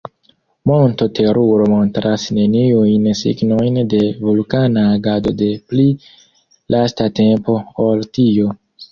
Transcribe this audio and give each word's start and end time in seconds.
Monto 0.69 1.05
Teruro 1.17 1.65
montras 1.73 2.23
neniujn 2.37 3.03
signojn 3.19 3.77
de 3.91 3.99
vulkana 4.29 4.85
agado 4.93 5.33
de 5.41 5.49
pli 5.73 5.85
lasta 6.77 7.07
tempo 7.21 7.59
ol 7.85 8.03
tio. 8.19 8.49